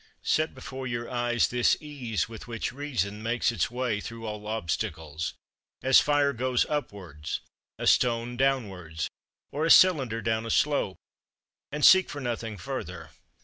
Set 0.23 0.55
before 0.55 0.87
your 0.87 1.07
eyes 1.11 1.49
this 1.49 1.77
ease 1.79 2.27
with 2.27 2.47
which 2.47 2.71
reason 2.73 3.21
makes 3.21 3.51
its 3.51 3.69
way 3.69 3.99
through 4.01 4.25
all 4.25 4.47
obstacles, 4.47 5.35
as 5.83 5.99
fire 5.99 6.33
goes 6.33 6.65
upwards, 6.65 7.39
a 7.77 7.85
stone 7.85 8.35
downwards, 8.35 9.11
or 9.51 9.63
a 9.63 9.69
cylinder 9.69 10.19
down 10.19 10.43
a 10.43 10.49
slope, 10.49 10.97
and 11.71 11.85
seek 11.85 12.09
for 12.09 12.19
nothing 12.19 12.57
further. 12.57 13.11